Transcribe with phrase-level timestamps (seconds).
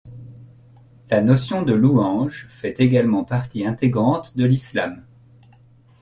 [1.11, 5.05] La notion de louange fait également partie intégrante de l'islam.